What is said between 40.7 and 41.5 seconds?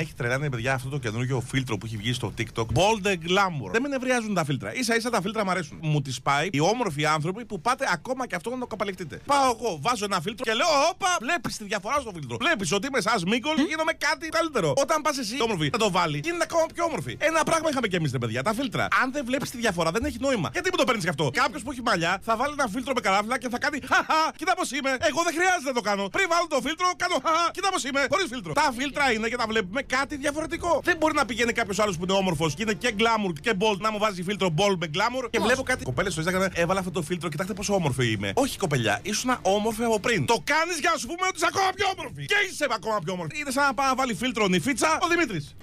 για να σου πούμε ότι είσαι